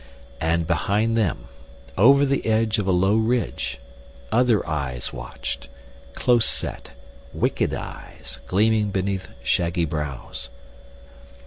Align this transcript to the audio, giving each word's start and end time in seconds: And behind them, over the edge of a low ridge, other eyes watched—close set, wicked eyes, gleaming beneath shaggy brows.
And 0.39 0.65
behind 0.65 1.15
them, 1.15 1.47
over 1.95 2.25
the 2.25 2.47
edge 2.47 2.79
of 2.79 2.87
a 2.87 2.91
low 2.91 3.15
ridge, 3.17 3.77
other 4.31 4.67
eyes 4.67 5.13
watched—close 5.13 6.47
set, 6.47 6.93
wicked 7.33 7.71
eyes, 7.75 8.39
gleaming 8.47 8.89
beneath 8.89 9.27
shaggy 9.43 9.85
brows. 9.85 10.49